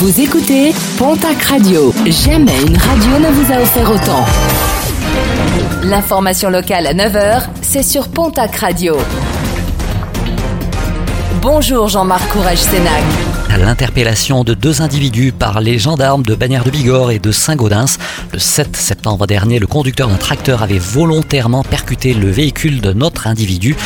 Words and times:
Vous 0.00 0.18
écoutez 0.18 0.72
Pontac 0.96 1.42
Radio. 1.42 1.92
Jamais 2.06 2.58
une 2.62 2.74
radio 2.74 3.18
ne 3.18 3.30
vous 3.32 3.52
a 3.52 3.60
offert 3.60 3.90
autant. 3.90 4.24
L'information 5.82 6.48
locale 6.48 6.86
à 6.86 6.94
9h, 6.94 7.42
c'est 7.60 7.82
sur 7.82 8.08
Pontac 8.08 8.56
Radio. 8.56 8.96
Bonjour 11.42 11.88
Jean-Marc 11.88 12.26
Courage 12.32 12.60
Sénac. 12.60 13.02
L'interpellation 13.58 14.42
de 14.42 14.54
deux 14.54 14.80
individus 14.80 15.32
par 15.32 15.60
les 15.60 15.78
gendarmes 15.78 16.22
de 16.22 16.34
Bagnères 16.34 16.64
de 16.64 16.70
Bigorre 16.70 17.10
et 17.10 17.18
de 17.18 17.30
Saint-Gaudens. 17.30 17.98
Le 18.32 18.38
7 18.38 18.76
septembre 18.76 19.26
dernier, 19.26 19.58
le 19.58 19.66
conducteur 19.66 20.08
d'un 20.08 20.16
tracteur 20.16 20.62
avait 20.62 20.78
volontairement 20.78 21.62
percuté 21.62 22.14
le 22.14 22.30
véhicule 22.30 22.80
de 22.80 22.94
notre 22.94 23.26
individu. 23.26 23.76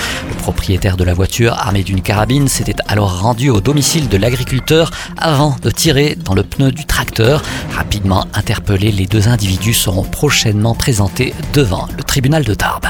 Propriétaire 0.45 0.99
de 0.99 1.05
la 1.05 1.15
voiture, 1.15 1.55
armé 1.55 1.83
d'une 1.83 2.03
carabine, 2.03 2.49
s'était 2.49 2.77
alors 2.87 3.23
rendu 3.23 3.49
au 3.49 3.63
domicile 3.63 4.11
de 4.11 4.19
l'agriculteur 4.19 4.91
avant 5.17 5.57
de 5.63 5.71
tirer 5.71 6.19
dans 6.23 6.35
le 6.35 6.43
pneu 6.43 6.71
du 6.71 6.85
tracteur. 6.85 7.43
Rapidement 7.75 8.27
interpellés, 8.35 8.93
les 8.93 9.07
deux 9.07 9.29
individus 9.29 9.73
seront 9.73 10.03
prochainement 10.03 10.75
présentés 10.75 11.33
devant 11.55 11.89
le 11.97 12.03
tribunal 12.03 12.45
de 12.45 12.53
Tarbes. 12.53 12.85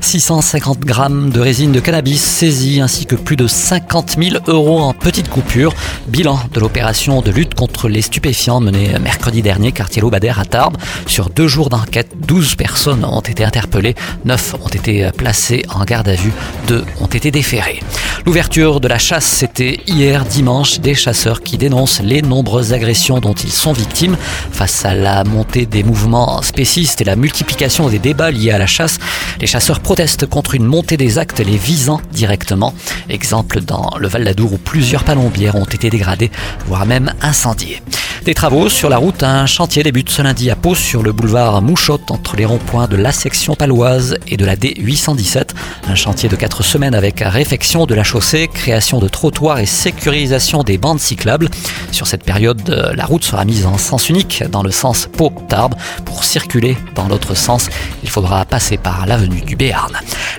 650 0.00 0.80
grammes 0.80 1.30
de 1.30 1.38
résine 1.38 1.70
de 1.70 1.78
cannabis 1.78 2.20
saisie 2.20 2.80
ainsi 2.80 3.06
que 3.06 3.14
plus 3.14 3.36
de 3.36 3.46
50 3.46 4.16
000 4.18 4.36
euros 4.48 4.80
en 4.80 4.92
petites 4.92 5.28
coupures. 5.28 5.74
Bilan 6.08 6.40
de 6.52 6.58
l'opération 6.58 7.22
de 7.22 7.30
lutte 7.30 7.54
contre 7.54 7.88
les 7.88 8.02
stupéfiants 8.02 8.58
menée 8.58 8.98
mercredi 8.98 9.42
dernier, 9.42 9.70
quartier 9.70 10.02
Lobader 10.02 10.32
à 10.36 10.44
Tarbes. 10.44 10.76
Sur 11.06 11.30
deux 11.30 11.46
jours 11.46 11.68
d'enquête, 11.68 12.10
12 12.26 12.56
personnes 12.56 13.04
ont 13.04 13.20
été 13.20 13.44
interpellées, 13.44 13.94
9 14.24 14.56
ont 14.60 14.68
été 14.68 15.08
placées 15.16 15.64
en 15.72 15.84
garde 15.84 16.08
à 16.08 16.16
vue, 16.16 16.32
2 16.66 16.84
ont 17.00 17.06
été 17.06 17.30
déférées. 17.30 17.80
L'ouverture 18.24 18.80
de 18.80 18.88
la 18.88 18.98
chasse, 18.98 19.24
c'était 19.24 19.78
hier 19.86 20.24
dimanche, 20.24 20.80
des 20.80 20.94
chasseurs 20.94 21.42
qui 21.42 21.58
dénoncent 21.58 22.00
les 22.00 22.22
nombreuses 22.22 22.72
agressions 22.72 23.20
dont 23.20 23.34
ils 23.34 23.52
sont 23.52 23.72
victimes. 23.72 24.16
Face 24.50 24.84
à 24.84 24.94
la 24.94 25.22
montée 25.24 25.66
des 25.66 25.82
mouvements 25.82 26.42
spécistes 26.42 27.00
et 27.00 27.04
la 27.04 27.16
multiplication 27.16 27.88
des 27.88 27.98
débats 27.98 28.30
liés 28.30 28.50
à 28.50 28.58
la 28.58 28.66
chasse, 28.66 28.98
les 29.40 29.46
chasseurs 29.46 29.80
protestent 29.80 30.26
contre 30.26 30.54
une 30.54 30.64
montée 30.64 30.96
des 30.96 31.18
actes 31.18 31.40
les 31.40 31.56
visant 31.56 32.00
directement. 32.12 32.74
Exemple 33.08 33.60
dans 33.60 33.92
le 33.98 34.08
Val 34.08 34.24
d'Adour 34.24 34.54
où 34.54 34.58
plusieurs 34.58 35.04
palombières 35.04 35.56
ont 35.56 35.64
été 35.64 35.90
dégradées, 35.90 36.30
voire 36.66 36.86
même 36.86 37.14
incendiées. 37.22 37.82
Des 38.26 38.34
travaux 38.34 38.68
sur 38.68 38.88
la 38.88 38.96
route, 38.96 39.22
un 39.22 39.46
chantier 39.46 39.84
débute 39.84 40.10
ce 40.10 40.20
lundi 40.20 40.50
à 40.50 40.56
Pau 40.56 40.74
sur 40.74 41.04
le 41.04 41.12
boulevard 41.12 41.62
Mouchotte 41.62 42.10
entre 42.10 42.34
les 42.34 42.44
ronds-points 42.44 42.88
de 42.88 42.96
la 42.96 43.12
section 43.12 43.54
paloise 43.54 44.18
et 44.26 44.36
de 44.36 44.44
la 44.44 44.56
D817. 44.56 45.50
Un 45.86 45.94
chantier 45.94 46.28
de 46.28 46.34
4 46.34 46.64
semaines 46.64 46.96
avec 46.96 47.20
réfection 47.20 47.86
de 47.86 47.94
la 47.94 48.02
chaussée, 48.02 48.48
création 48.52 48.98
de 48.98 49.06
trottoirs 49.06 49.60
et 49.60 49.66
sécurisation 49.66 50.64
des 50.64 50.76
bandes 50.76 50.98
cyclables. 50.98 51.48
Sur 51.92 52.08
cette 52.08 52.24
période, 52.24 52.68
la 52.96 53.04
route 53.04 53.22
sera 53.22 53.44
mise 53.44 53.64
en 53.64 53.78
sens 53.78 54.08
unique 54.08 54.42
dans 54.50 54.64
le 54.64 54.72
sens 54.72 55.08
Pau-Tarbes. 55.16 55.76
Pour 56.04 56.24
circuler 56.24 56.76
dans 56.96 57.06
l'autre 57.06 57.36
sens, 57.36 57.68
il 58.02 58.10
faudra 58.10 58.44
passer 58.44 58.76
par 58.76 59.06
l'avenue 59.06 59.42
du 59.42 59.54
Béarn. 59.54 59.92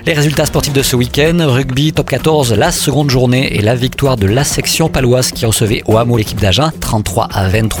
Les 0.04 0.12
résultats 0.12 0.44
sportifs 0.44 0.74
de 0.74 0.82
ce 0.82 0.94
week-end, 0.94 1.38
rugby 1.40 1.94
top 1.94 2.10
14, 2.10 2.52
la 2.52 2.70
seconde 2.70 3.08
journée 3.08 3.56
et 3.56 3.62
la 3.62 3.74
victoire 3.74 4.18
de 4.18 4.26
la 4.26 4.44
section 4.44 4.90
paloise 4.90 5.32
qui 5.32 5.46
recevait 5.46 5.82
au 5.86 5.96
hameau 5.96 6.18
l'équipe 6.18 6.38
d'Agen, 6.38 6.70
33 6.80 7.28
à 7.32 7.48
23. 7.48 7.77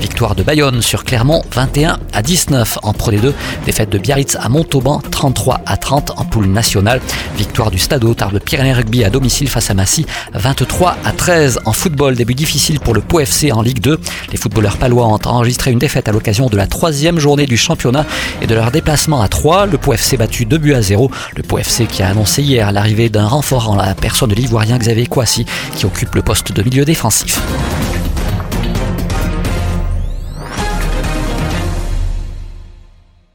Victoire 0.00 0.34
de 0.34 0.42
Bayonne 0.42 0.82
sur 0.82 1.04
Clermont 1.04 1.42
21 1.52 1.98
à 2.12 2.22
19 2.22 2.78
en 2.82 2.92
Pro 2.92 3.12
D2. 3.12 3.32
Défaite 3.64 3.90
de 3.90 3.98
Biarritz 3.98 4.36
à 4.40 4.48
Montauban 4.48 5.00
33 5.10 5.60
à 5.64 5.76
30 5.76 6.12
en 6.16 6.24
poule 6.24 6.46
nationale. 6.46 7.00
Victoire 7.36 7.70
du 7.70 7.78
Stade 7.78 8.04
Tarbes 8.16 8.40
Pyrénées 8.40 8.72
Rugby 8.72 9.04
à 9.04 9.10
domicile 9.10 9.48
face 9.48 9.70
à 9.70 9.74
Massy 9.74 10.06
23 10.34 10.96
à 11.04 11.12
13 11.12 11.60
en 11.64 11.72
football. 11.72 12.14
Début 12.14 12.34
difficile 12.34 12.80
pour 12.80 12.94
le 12.94 13.00
Pau 13.00 13.20
FC 13.20 13.52
en 13.52 13.62
Ligue 13.62 13.80
2. 13.80 14.00
Les 14.32 14.36
footballeurs 14.36 14.76
palois 14.76 15.06
ont 15.06 15.20
enregistré 15.24 15.70
une 15.70 15.78
défaite 15.78 16.08
à 16.08 16.12
l'occasion 16.12 16.48
de 16.48 16.56
la 16.56 16.66
troisième 16.66 17.18
journée 17.18 17.46
du 17.46 17.56
championnat 17.56 18.04
et 18.42 18.46
de 18.46 18.54
leur 18.54 18.70
déplacement 18.70 19.22
à 19.22 19.28
3. 19.28 19.66
Le 19.66 19.78
Pau 19.78 19.92
FC 19.92 20.16
battu 20.16 20.44
2 20.44 20.58
buts 20.58 20.74
à 20.74 20.82
0. 20.82 21.10
Le 21.36 21.42
Pau 21.42 21.58
FC 21.58 21.86
qui 21.86 22.02
a 22.02 22.08
annoncé 22.08 22.42
hier 22.42 22.72
l'arrivée 22.72 23.08
d'un 23.08 23.26
renfort 23.26 23.70
en 23.70 23.76
la 23.76 23.94
personne 23.94 24.30
de 24.30 24.34
l'Ivoirien 24.34 24.78
Xavier 24.78 25.06
Kouassi 25.06 25.46
qui 25.76 25.86
occupe 25.86 26.14
le 26.16 26.22
poste 26.22 26.52
de 26.52 26.62
milieu 26.62 26.84
défensif. 26.84 27.40